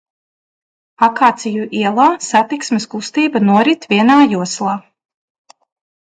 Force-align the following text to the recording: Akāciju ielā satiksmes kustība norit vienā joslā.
Akāciju 1.07 1.67
ielā 1.81 2.07
satiksmes 2.29 2.89
kustība 2.95 3.45
norit 3.51 3.89
vienā 3.93 4.19
joslā. 4.35 4.75